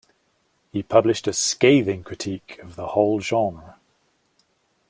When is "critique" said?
2.03-2.57